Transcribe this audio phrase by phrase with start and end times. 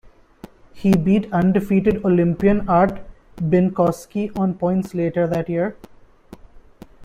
[0.73, 3.05] He beat undefeated Olympian Art
[3.37, 5.77] Binkowski on points later that year.